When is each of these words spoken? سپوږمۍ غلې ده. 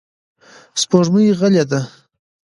سپوږمۍ 0.81 1.27
غلې 1.39 1.63
ده. 1.69 1.79